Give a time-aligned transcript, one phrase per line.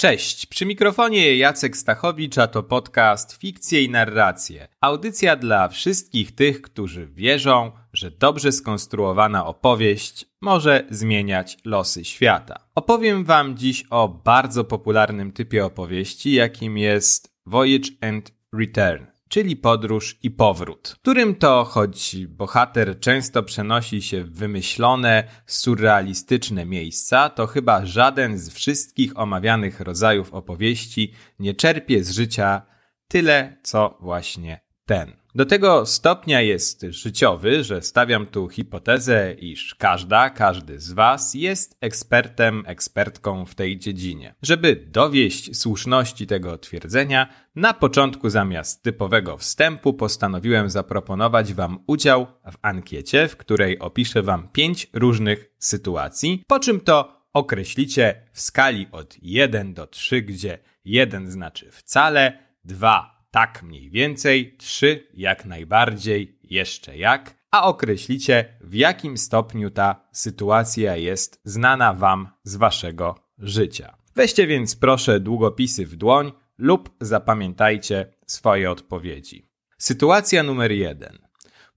[0.00, 4.68] Cześć, przy mikrofonie Jacek Stachowicz, a to podcast Fikcje i Narracje.
[4.80, 12.56] Audycja dla wszystkich tych, którzy wierzą, że dobrze skonstruowana opowieść może zmieniać losy świata.
[12.74, 20.18] Opowiem Wam dziś o bardzo popularnym typie opowieści, jakim jest Voyage and Return czyli podróż
[20.22, 27.86] i powrót, którym to, choć bohater często przenosi się w wymyślone, surrealistyczne miejsca, to chyba
[27.86, 32.62] żaden z wszystkich omawianych rodzajów opowieści nie czerpie z życia
[33.08, 35.19] tyle, co właśnie ten.
[35.34, 41.76] Do tego stopnia jest życiowy, że stawiam tu hipotezę, iż każda, każdy z Was jest
[41.80, 44.34] ekspertem, ekspertką w tej dziedzinie.
[44.42, 52.56] Żeby dowieść słuszności tego twierdzenia, na początku zamiast typowego wstępu postanowiłem zaproponować Wam udział w
[52.62, 59.16] ankiecie, w której opiszę Wam pięć różnych sytuacji, po czym to określicie w skali od
[59.22, 66.96] 1 do 3, gdzie 1 znaczy wcale, 2 tak mniej więcej, trzy jak najbardziej, jeszcze
[66.96, 73.96] jak, a określicie w jakim stopniu ta sytuacja jest znana Wam z Waszego życia.
[74.16, 79.50] Weźcie więc proszę długopisy w dłoń lub zapamiętajcie swoje odpowiedzi.
[79.78, 81.18] Sytuacja numer jeden.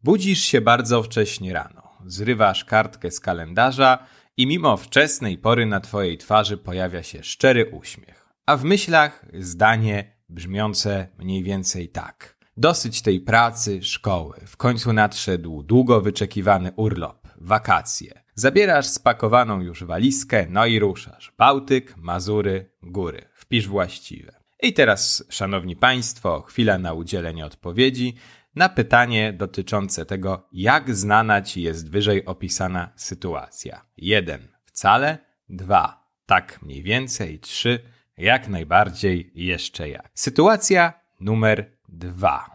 [0.03, 6.17] Budzisz się bardzo wcześnie rano, zrywasz kartkę z kalendarza i mimo wczesnej pory na Twojej
[6.17, 12.37] twarzy pojawia się szczery uśmiech, a w myślach zdanie brzmiące mniej więcej tak.
[12.57, 14.39] Dosyć tej pracy, szkoły.
[14.47, 18.23] W końcu nadszedł długo wyczekiwany urlop, wakacje.
[18.35, 21.33] Zabierasz spakowaną już walizkę, no i ruszasz.
[21.37, 23.25] Bałtyk, Mazury, góry.
[23.33, 24.33] Wpisz właściwe.
[24.61, 28.15] I teraz, szanowni państwo, chwila na udzielenie odpowiedzi
[28.55, 33.85] na pytanie dotyczące tego, jak znana ci jest wyżej opisana sytuacja.
[33.97, 34.47] 1.
[34.65, 35.17] Wcale.
[35.49, 36.07] 2.
[36.25, 37.39] Tak mniej więcej.
[37.39, 37.79] 3.
[38.17, 40.11] Jak najbardziej jeszcze jak.
[40.13, 42.53] Sytuacja numer dwa.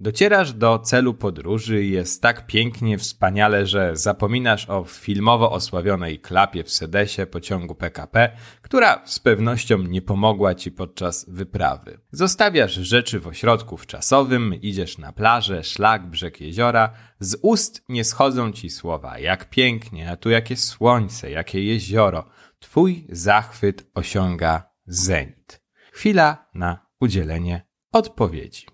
[0.00, 6.64] Docierasz do celu podróży i jest tak pięknie, wspaniale, że zapominasz o filmowo osławionej klapie
[6.64, 12.00] w sedesie pociągu PKP, która z pewnością nie pomogła ci podczas wyprawy.
[12.10, 16.90] Zostawiasz rzeczy w ośrodku wczasowym, idziesz na plażę, szlak, brzeg jeziora,
[17.20, 22.24] z ust nie schodzą ci słowa, jak pięknie, a tu jakie słońce, jakie jezioro.
[22.58, 25.62] Twój zachwyt osiąga zenit.
[25.92, 28.66] Chwila na udzielenie odpowiedzi.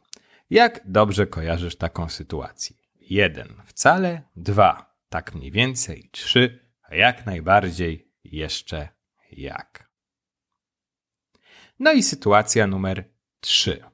[0.51, 2.77] Jak dobrze kojarzysz taką sytuację?
[3.01, 8.89] Jeden wcale, dwa tak mniej więcej, trzy a jak najbardziej jeszcze
[9.33, 9.91] jak.
[11.79, 13.05] No i sytuacja numer
[13.41, 13.85] trzy.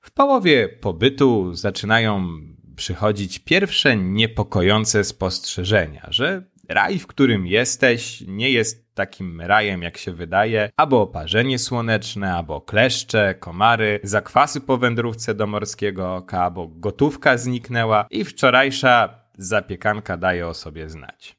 [0.00, 2.28] W połowie pobytu zaczynają
[2.76, 10.12] przychodzić pierwsze niepokojące spostrzeżenia, że raj, w którym jesteś, nie jest takim rajem, jak się
[10.12, 17.38] wydaje, albo oparzenie słoneczne, albo kleszcze, komary, zakwasy po wędrówce do morskiego oka, albo gotówka
[17.38, 21.36] zniknęła i wczorajsza zapiekanka daje o sobie znać.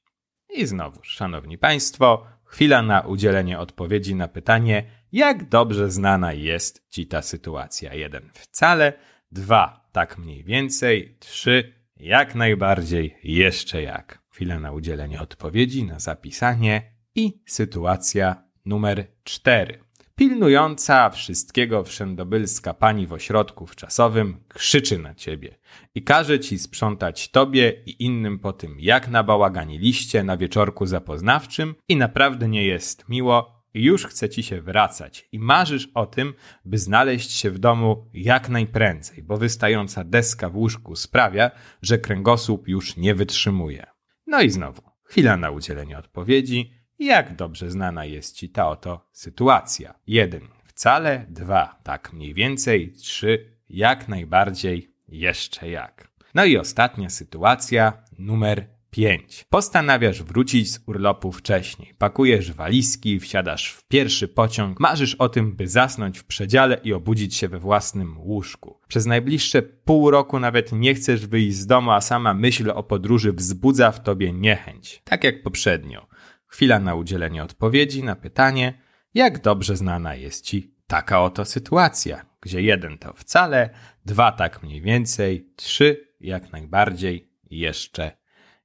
[0.50, 7.08] I znowu, szanowni państwo, chwila na udzielenie odpowiedzi na pytanie, jak dobrze znana jest ci
[7.08, 7.94] ta sytuacja.
[7.94, 8.94] Jeden wcale,
[9.31, 16.92] dwa tak mniej więcej, trzy jak najbardziej jeszcze jak chwilę na udzielenie odpowiedzi, na zapisanie
[17.16, 19.84] i sytuacja numer 4.
[20.16, 25.58] Pilnująca wszystkiego wszędobylska pani w ośrodku wczasowym krzyczy na ciebie
[25.96, 31.96] i każe ci sprzątać tobie i innym po tym, jak nabałaganiliście na wieczorku zapoznawczym i
[31.96, 36.34] naprawdę nie jest miło już chce ci się wracać i marzysz o tym,
[36.66, 42.68] by znaleźć się w domu jak najprędzej, bo wystająca deska w łóżku sprawia, że kręgosłup
[42.68, 43.86] już nie wytrzymuje.
[44.31, 46.74] No i znowu, chwila na udzielenie odpowiedzi.
[47.00, 49.94] Jak dobrze znana jest Ci ta oto sytuacja?
[50.08, 56.08] Jeden, wcale, dwa, tak mniej więcej, trzy, jak najbardziej, jeszcze jak.
[56.34, 59.46] No i ostatnia sytuacja, numer 5.
[59.50, 61.94] Postanawiasz wrócić z urlopu wcześniej.
[61.97, 67.35] Pakujesz walizki, wsiadasz w pierwszy pociąg, marzysz o tym, by zasnąć w przedziale i obudzić
[67.35, 68.79] się we własnym łóżku.
[68.88, 73.34] Przez najbliższe pół roku nawet nie chcesz wyjść z domu, a sama myśl o podróży
[73.34, 75.02] wzbudza w tobie niechęć.
[75.03, 76.08] Tak jak poprzednio.
[76.47, 78.82] Chwila na udzielenie odpowiedzi na pytanie,
[79.14, 83.70] jak dobrze znana jest ci taka oto sytuacja, gdzie jeden to wcale,
[84.05, 88.21] dwa tak mniej więcej, trzy jak najbardziej jeszcze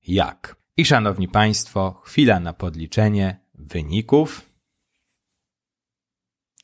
[0.08, 0.56] jak.
[0.76, 4.50] I szanowni Państwo, chwila na podliczenie wyników.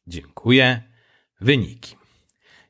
[0.06, 0.82] Dziękuję.
[1.40, 1.96] Wyniki.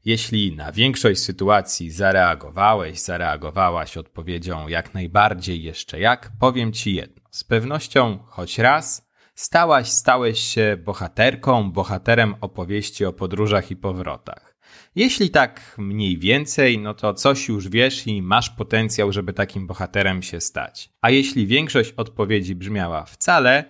[0.04, 7.22] Jeśli na większość sytuacji zareagowałeś, zareagowałaś odpowiedzią jak najbardziej jeszcze jak, powiem Ci jedno.
[7.30, 14.51] Z pewnością choć raz stałaś, stałeś się bohaterką, bohaterem opowieści o podróżach i powrotach.
[14.94, 20.22] Jeśli tak mniej więcej, no to coś już wiesz i masz potencjał, żeby takim bohaterem
[20.22, 20.90] się stać.
[21.00, 23.64] A jeśli większość odpowiedzi brzmiała wcale,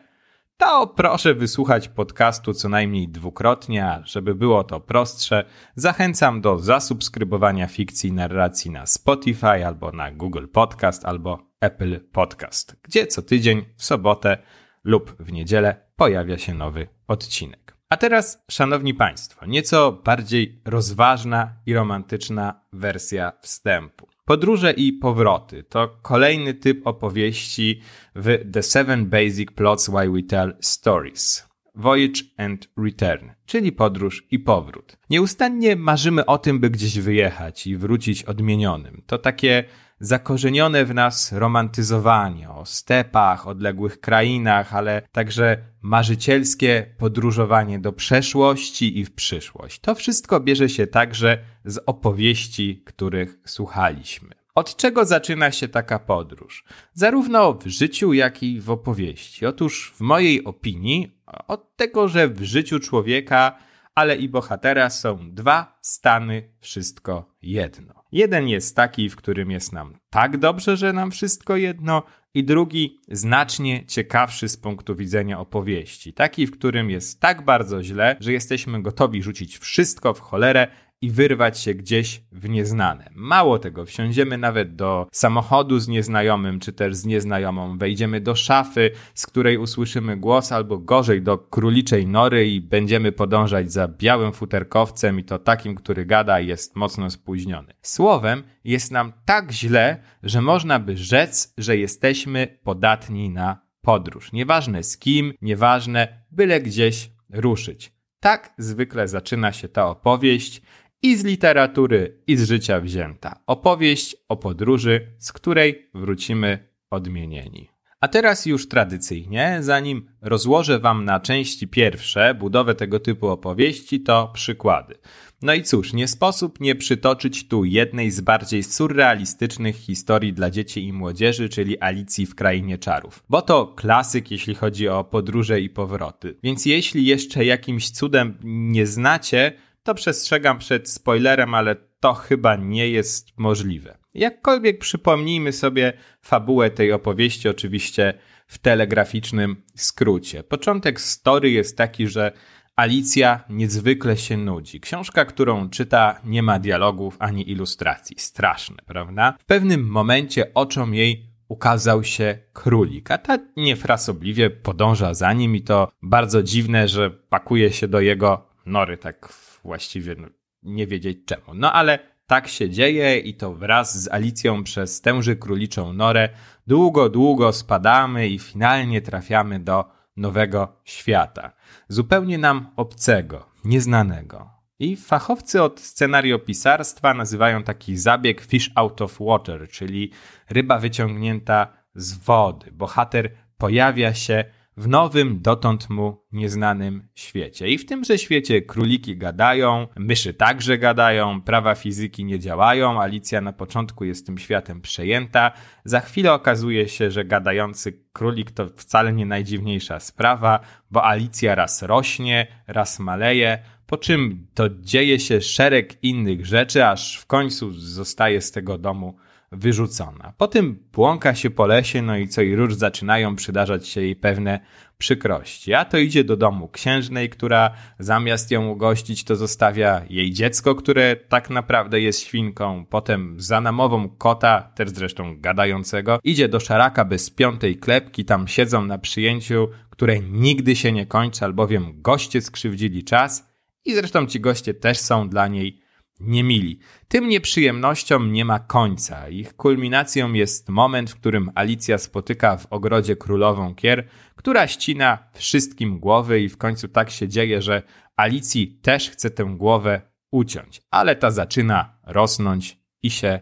[0.56, 5.44] to proszę wysłuchać podcastu co najmniej dwukrotnie, a żeby było to prostsze,
[5.76, 13.06] zachęcam do zasubskrybowania fikcji narracji na Spotify albo na Google Podcast albo Apple Podcast, gdzie
[13.06, 14.38] co tydzień w sobotę
[14.84, 17.61] lub w niedzielę pojawia się nowy odcinek.
[17.92, 24.08] A teraz, szanowni państwo, nieco bardziej rozważna i romantyczna wersja wstępu.
[24.24, 27.80] Podróże i powroty to kolejny typ opowieści
[28.14, 31.48] w The Seven Basic Plots Why We Tell Stories.
[31.74, 34.96] Voyage and Return, czyli podróż i powrót.
[35.10, 39.02] Nieustannie marzymy o tym, by gdzieś wyjechać i wrócić odmienionym.
[39.06, 39.64] To takie
[40.02, 49.04] zakorzenione w nas romantyzowanie o stepach, odległych krainach, ale także marzycielskie podróżowanie do przeszłości i
[49.04, 49.80] w przyszłość.
[49.80, 54.28] To wszystko bierze się także z opowieści, których słuchaliśmy.
[54.54, 56.64] Od czego zaczyna się taka podróż?
[56.92, 59.46] Zarówno w życiu, jak i w opowieści.
[59.46, 61.18] Otóż, w mojej opinii,
[61.48, 63.58] od tego, że w życiu człowieka,
[63.94, 68.01] ale i bohatera są dwa stany, wszystko jedno.
[68.12, 72.02] Jeden jest taki, w którym jest nam tak dobrze, że nam wszystko jedno,
[72.34, 76.12] i drugi znacznie ciekawszy z punktu widzenia opowieści.
[76.12, 80.68] Taki, w którym jest tak bardzo źle, że jesteśmy gotowi rzucić wszystko w cholerę
[81.02, 83.10] i wyrwać się gdzieś w nieznane.
[83.14, 88.90] Mało tego, wsiądziemy nawet do samochodu z nieznajomym, czy też z nieznajomą, wejdziemy do szafy,
[89.14, 95.18] z której usłyszymy głos, albo gorzej do króliczej nory i będziemy podążać za białym futerkowcem
[95.20, 97.74] i to takim, który gada i jest mocno spóźniony.
[97.82, 104.32] Słowem, jest nam tak źle, że można by rzec, że jesteśmy podatni na podróż.
[104.32, 107.92] Nieważne z kim, nieważne, byle gdzieś ruszyć.
[108.20, 110.62] Tak zwykle zaczyna się ta opowieść,
[111.02, 113.40] i z literatury, i z życia wzięta.
[113.46, 117.68] Opowieść o podróży, z której wrócimy odmienieni.
[118.00, 124.30] A teraz już tradycyjnie, zanim rozłożę Wam na części pierwsze budowę tego typu opowieści, to
[124.34, 124.94] przykłady.
[125.42, 130.86] No i cóż, nie sposób nie przytoczyć tu jednej z bardziej surrealistycznych historii dla dzieci
[130.86, 133.22] i młodzieży, czyli Alicji w Krainie Czarów.
[133.28, 136.36] Bo to klasyk, jeśli chodzi o podróże i powroty.
[136.42, 139.52] Więc jeśli jeszcze jakimś cudem nie znacie,
[139.82, 143.98] to przestrzegam przed spoilerem, ale to chyba nie jest możliwe.
[144.14, 145.92] Jakkolwiek przypomnijmy sobie
[146.22, 148.14] fabułę tej opowieści, oczywiście
[148.46, 150.42] w telegraficznym skrócie.
[150.42, 152.32] Początek story jest taki, że
[152.76, 154.80] Alicja niezwykle się nudzi.
[154.80, 158.16] Książka, którą czyta, nie ma dialogów ani ilustracji.
[158.18, 159.34] Straszne, prawda?
[159.38, 165.62] W pewnym momencie oczom jej ukazał się królik, a ta niefrasobliwie podąża za nim i
[165.62, 169.28] to bardzo dziwne, że pakuje się do jego nory tak
[169.64, 170.28] właściwie no,
[170.62, 171.54] nie wiedzieć czemu.
[171.54, 176.28] No ale tak się dzieje i to wraz z Alicją przez tęży króliczą norę
[176.66, 179.84] długo, długo spadamy i finalnie trafiamy do
[180.16, 181.52] nowego świata.
[181.88, 184.50] Zupełnie nam obcego, nieznanego.
[184.78, 190.10] I fachowcy od scenariopisarstwa nazywają taki zabieg fish out of water, czyli
[190.50, 192.72] ryba wyciągnięta z wody.
[192.72, 194.44] Bohater pojawia się
[194.76, 197.68] w nowym, dotąd mu nieznanym świecie.
[197.68, 203.52] I w tymże świecie króliki gadają, myszy także gadają, prawa fizyki nie działają, Alicja na
[203.52, 205.52] początku jest tym światem przejęta.
[205.84, 211.82] Za chwilę okazuje się, że gadający królik to wcale nie najdziwniejsza sprawa, bo Alicja raz
[211.82, 218.40] rośnie, raz maleje, po czym to dzieje się szereg innych rzeczy, aż w końcu zostaje
[218.40, 219.16] z tego domu
[219.52, 220.32] wyrzucona.
[220.38, 224.60] Potem błąka się po lesie, no i co i róż zaczynają przydarzać się jej pewne
[224.98, 225.74] przykrości.
[225.74, 231.16] A to idzie do domu księżnej, która zamiast ją ugościć, to zostawia jej dziecko, które
[231.16, 232.86] tak naprawdę jest świnką.
[232.90, 238.84] Potem za namową kota, też zresztą gadającego, idzie do szaraka bez piątej klepki, tam siedzą
[238.84, 243.52] na przyjęciu, które nigdy się nie kończy, albowiem goście skrzywdzili czas
[243.84, 245.81] i zresztą ci goście też są dla niej
[246.24, 246.78] niemili.
[247.08, 249.28] Tym nieprzyjemnościom nie ma końca.
[249.28, 255.98] Ich kulminacją jest moment, w którym Alicja spotyka w ogrodzie królową Kier, która ścina wszystkim
[255.98, 257.82] głowy i w końcu tak się dzieje, że
[258.16, 260.00] Alicji też chce tę głowę
[260.30, 263.40] uciąć, ale ta zaczyna rosnąć i się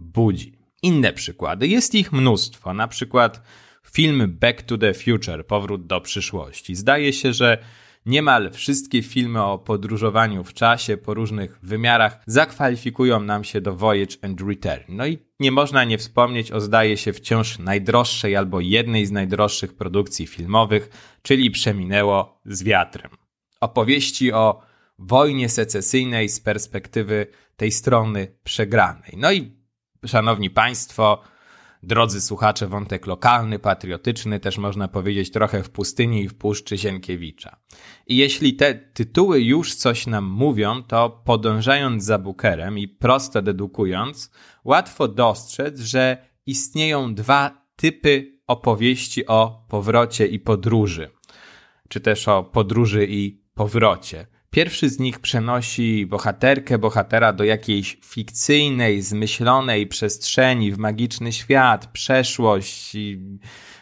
[0.00, 0.58] budzi.
[0.82, 3.42] Inne przykłady, jest ich mnóstwo, na przykład
[3.92, 6.74] film Back to the Future, Powrót do przyszłości.
[6.74, 7.58] Zdaje się, że
[8.06, 14.16] niemal wszystkie filmy o podróżowaniu w czasie po różnych wymiarach zakwalifikują nam się do Voyage
[14.22, 14.84] and Return.
[14.88, 19.76] No i nie można nie wspomnieć o zdaje się wciąż najdroższej albo jednej z najdroższych
[19.76, 20.88] produkcji filmowych,
[21.22, 23.10] czyli Przeminęło z wiatrem.
[23.60, 24.62] Opowieści o
[24.98, 29.12] wojnie secesyjnej z perspektywy tej strony przegranej.
[29.16, 29.52] No i
[30.06, 31.22] szanowni państwo,
[31.82, 37.56] drodzy słuchacze, wątek lokalny, patriotyczny, też można powiedzieć trochę w pustyni i w puszczy Sienkiewicza.
[38.06, 44.30] I jeśli te tytuły już coś nam mówią, to podążając za Bookerem i prosto dedukując,
[44.64, 51.10] łatwo dostrzec, że istnieją dwa typy opowieści o powrocie i podróży,
[51.88, 54.26] czy też o podróży i powrocie.
[54.52, 62.96] Pierwszy z nich przenosi bohaterkę, bohatera do jakiejś fikcyjnej, zmyślonej przestrzeni, w magiczny świat, przeszłość,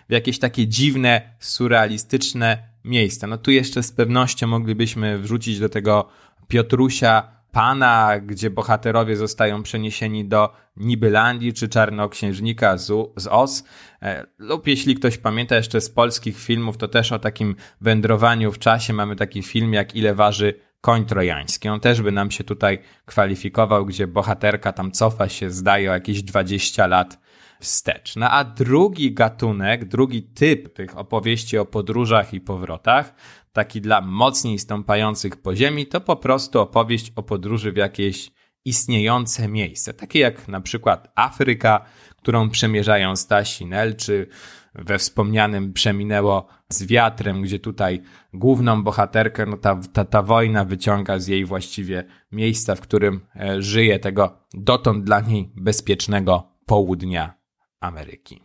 [0.08, 3.26] w jakieś takie dziwne, surrealistyczne miejsca.
[3.26, 6.08] No tu jeszcze z pewnością moglibyśmy wrzucić do tego
[6.48, 13.64] Piotrusia Pana, gdzie bohaterowie zostają przeniesieni do Nibylandii czy Czarnoksiężnika z, z Os.
[14.02, 18.58] E, lub jeśli ktoś pamięta jeszcze z polskich filmów, to też o takim wędrowaniu w
[18.58, 21.68] czasie mamy taki film jak Ile waży koń trojański.
[21.68, 26.22] On też by nam się tutaj kwalifikował, gdzie bohaterka tam cofa się, zdaje o jakieś
[26.22, 27.18] 20 lat
[27.60, 28.16] wstecz.
[28.16, 33.14] No a drugi gatunek, drugi typ tych opowieści o podróżach i powrotach,
[33.52, 38.30] taki dla mocniej stąpających po ziemi, to po prostu opowieść o podróży w jakieś
[38.64, 41.84] istniejące miejsce, takie jak na przykład Afryka,
[42.16, 44.26] którą przemierzają Stasi Nel, czy
[44.74, 48.02] we wspomnianym przeminęło z wiatrem, gdzie tutaj
[48.34, 53.62] główną bohaterkę, no ta, ta, ta wojna wyciąga z jej właściwie miejsca, w którym e,
[53.62, 57.34] żyje tego dotąd dla niej bezpiecznego południa
[57.80, 58.42] Ameryki.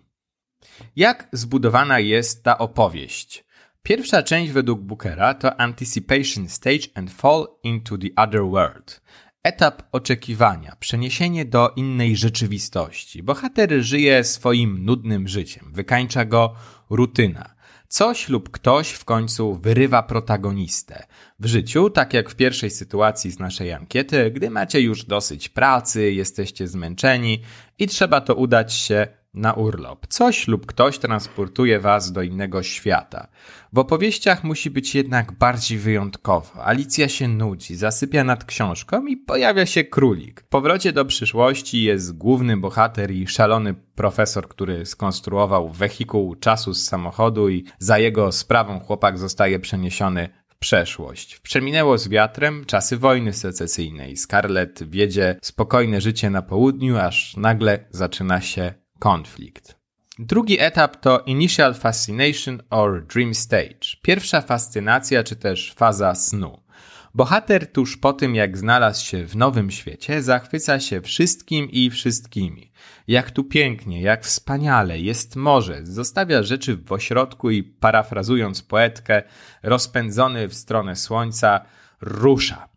[0.95, 3.44] Jak zbudowana jest ta opowieść?
[3.85, 9.01] Pierwsza część według Bookera to Anticipation Stage and Fall into the Other World.
[9.43, 13.23] Etap oczekiwania, przeniesienie do innej rzeczywistości.
[13.23, 16.55] Bohater żyje swoim nudnym życiem, wykańcza go
[16.89, 17.55] rutyna.
[17.87, 21.05] Coś lub ktoś w końcu wyrywa protagonistę.
[21.39, 26.11] W życiu, tak jak w pierwszej sytuacji z naszej ankiety, gdy macie już dosyć pracy,
[26.11, 27.41] jesteście zmęczeni
[27.79, 30.07] i trzeba to udać się na urlop.
[30.07, 33.27] Coś lub ktoś transportuje was do innego świata.
[33.73, 36.65] W opowieściach musi być jednak bardziej wyjątkowo.
[36.65, 40.41] Alicja się nudzi, zasypia nad książką i pojawia się królik.
[40.41, 46.83] W powrocie do przyszłości jest główny bohater i szalony profesor, który skonstruował wehikuł czasu z
[46.83, 51.39] samochodu i za jego sprawą chłopak zostaje przeniesiony przeszłość.
[51.39, 54.17] Przeminęło z wiatrem czasy wojny secesyjnej.
[54.17, 59.75] Scarlett wiedzie spokojne życie na południu, aż nagle zaczyna się konflikt.
[60.19, 63.97] Drugi etap to Initial Fascination or Dream Stage.
[64.01, 66.63] Pierwsza fascynacja czy też faza snu.
[67.13, 72.71] Bohater tuż po tym, jak znalazł się w nowym świecie, zachwyca się wszystkim i wszystkimi.
[73.07, 79.23] Jak tu pięknie, jak wspaniale, jest morze, zostawia rzeczy w ośrodku i parafrazując poetkę,
[79.63, 81.61] rozpędzony w stronę słońca,
[82.01, 82.69] rusza.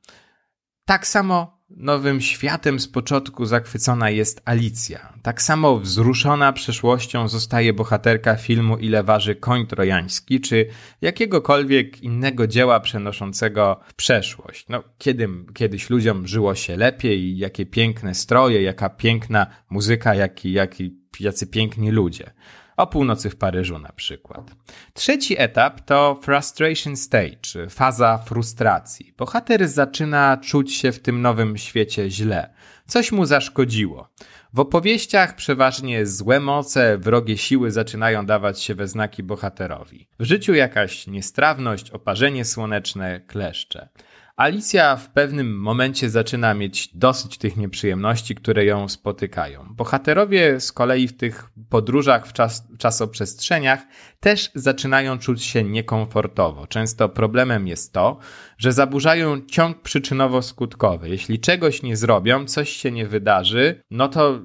[0.85, 5.13] Tak samo nowym światem z początku zachwycona jest Alicja.
[5.23, 10.67] Tak samo wzruszona przeszłością zostaje bohaterka filmu Ile waży koń trojański, czy
[11.01, 14.67] jakiegokolwiek innego dzieła przenoszącego w przeszłość.
[14.69, 20.97] No, kiedy, kiedyś ludziom żyło się lepiej, jakie piękne stroje, jaka piękna muzyka, jaki, jaki,
[21.21, 22.31] jacy piękni ludzie
[22.79, 24.51] o północy w Paryżu na przykład.
[24.93, 29.15] Trzeci etap to frustration stage, faza frustracji.
[29.19, 32.55] Bohater zaczyna czuć się w tym nowym świecie źle.
[32.87, 34.09] Coś mu zaszkodziło.
[34.53, 40.09] W opowieściach przeważnie złe moce, wrogie siły zaczynają dawać się we znaki bohaterowi.
[40.19, 43.89] W życiu jakaś niestrawność, oparzenie słoneczne, kleszcze.
[44.39, 49.75] Alicja w pewnym momencie zaczyna mieć dosyć tych nieprzyjemności, które ją spotykają.
[49.75, 53.81] Bohaterowie z kolei w tych podróżach w czas, czasoprzestrzeniach
[54.21, 56.67] też zaczynają czuć się niekomfortowo.
[56.67, 58.19] Często problemem jest to,
[58.59, 61.07] że zaburzają ciąg przyczynowo-skutkowy.
[61.07, 64.41] Jeśli czegoś nie zrobią, coś się nie wydarzy, no to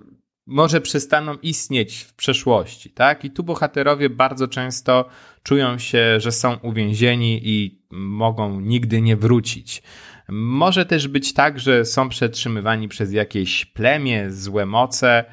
[0.45, 3.25] może przestaną istnieć w przeszłości, tak?
[3.25, 5.09] I tu bohaterowie bardzo często
[5.43, 9.83] czują się, że są uwięzieni i mogą nigdy nie wrócić.
[10.29, 15.25] Może też być tak, że są przetrzymywani przez jakieś plemię, złe moce,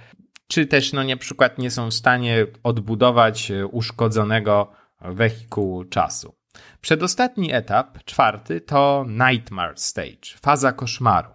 [0.47, 6.35] czy też no na przykład nie są w stanie odbudować uszkodzonego wehikułu czasu.
[6.81, 11.31] Przedostatni etap, czwarty, to Nightmare Stage, faza koszmaru.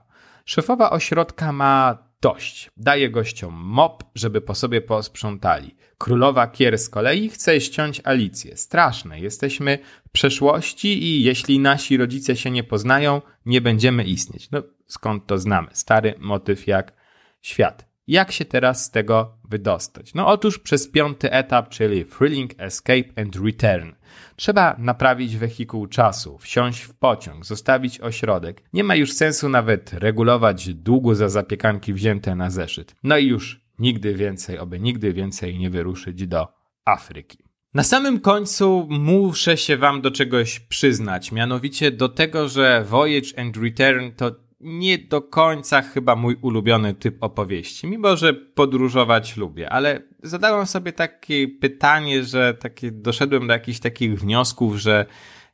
[0.46, 2.72] Szefowa ośrodka ma dość.
[2.78, 5.76] Daje gościom mop, żeby po sobie posprzątali.
[5.98, 8.58] Królowa Kier z kolei chce ściąć Alicję.
[8.58, 9.20] Straszne.
[9.20, 14.52] Jesteśmy w przeszłości i jeśli nasi rodzice się nie poznają, nie będziemy istnieć.
[14.52, 15.68] No skąd to znamy?
[15.72, 16.94] Stary motyw jak
[17.42, 17.86] świat.
[18.08, 20.14] Jak się teraz z tego wydostać?
[20.14, 23.92] No otóż przez piąty etap, czyli Thrilling Escape and Return.
[24.36, 28.64] Trzeba naprawić wehikuł czasu, wsiąść w pociąg, zostawić ośrodek.
[28.74, 32.96] Nie ma już sensu nawet regulować długu za zapiekanki wzięte na zeszyt.
[33.04, 36.48] No i już nigdy więcej, oby nigdy więcej nie wyruszyć do
[36.86, 37.38] Afryki.
[37.74, 43.58] Na samym końcu muszę się wam do czegoś przyznać, mianowicie do tego, że Voyage and
[43.58, 44.32] Return to
[44.66, 50.94] nie do końca chyba mój ulubiony typ opowieści, mimo że podróżować lubię, ale zadałem sobie
[50.94, 55.06] takie pytanie, że takie, doszedłem do jakichś takich wniosków, że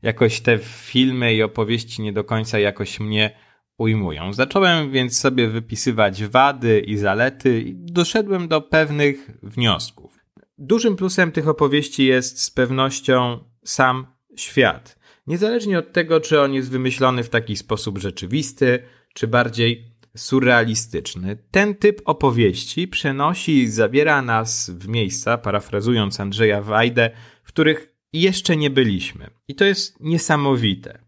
[0.02, 3.36] jakoś te filmy i opowieści nie do końca jakoś mnie
[3.78, 4.34] ujmują.
[4.34, 10.20] Zacząłem więc sobie wypisywać wady i zalety i doszedłem do pewnych wniosków.
[10.58, 15.01] Dużym plusem tych opowieści jest z pewnością sam świat.
[15.28, 18.80] Niezależnie od tego, czy on jest wymyślony w taki sposób rzeczywisty,
[19.14, 21.38] czy bardziej surrealistyczny.
[21.52, 27.12] Ten typ opowieści przenosi i zabiera nas w miejsca, parafrazując Andrzeja Wajdę,
[27.44, 29.30] w których jeszcze nie byliśmy.
[29.48, 31.00] I to jest niesamowite.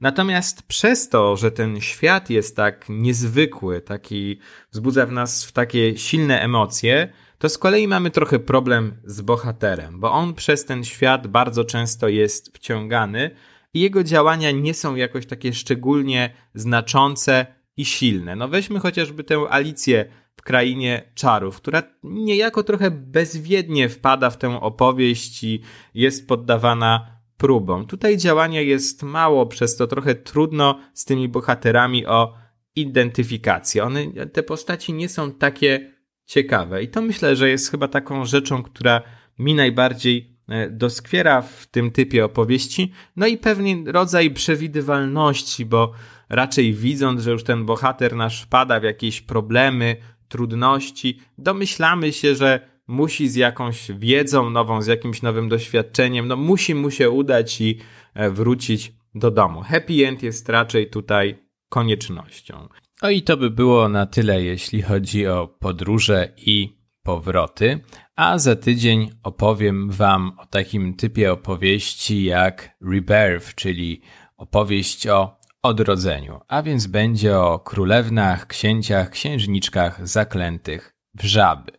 [0.00, 4.38] Natomiast przez to, że ten świat jest tak niezwykły, taki
[4.72, 10.00] wzbudza w nas w takie silne emocje, to z kolei mamy trochę problem z bohaterem,
[10.00, 13.30] bo on przez ten świat bardzo często jest wciągany
[13.74, 18.36] i jego działania nie są jakoś takie szczególnie znaczące i silne.
[18.36, 20.04] No weźmy chociażby tę Alicję
[20.36, 25.60] w krainie czarów, która niejako trochę bezwiednie wpada w tę opowieść i
[25.94, 27.86] jest poddawana próbom.
[27.86, 32.34] Tutaj działania jest mało, przez to trochę trudno z tymi bohaterami o
[32.76, 33.84] identyfikację.
[33.84, 38.62] One, te postaci nie są takie ciekawe i to myślę, że jest chyba taką rzeczą,
[38.62, 39.02] która
[39.38, 40.33] mi najbardziej
[40.70, 45.92] doskwiera w tym typie opowieści, no i pewien rodzaj przewidywalności, bo
[46.28, 49.96] raczej widząc, że już ten bohater nasz wpada w jakieś problemy,
[50.28, 56.74] trudności, domyślamy się, że musi z jakąś wiedzą nową, z jakimś nowym doświadczeniem, no musi
[56.74, 57.78] mu się udać i
[58.14, 59.60] e, wrócić do domu.
[59.60, 62.68] Happy end jest raczej tutaj koniecznością.
[63.02, 67.80] No i to by było na tyle, jeśli chodzi o podróże i powroty,
[68.16, 74.02] a za tydzień opowiem Wam o takim typie opowieści jak Rebirth, czyli
[74.36, 81.72] opowieść o odrodzeniu, a więc będzie o królewnach, księciach, księżniczkach zaklętych w żaby.